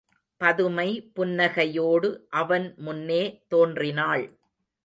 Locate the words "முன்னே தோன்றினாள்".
2.77-4.25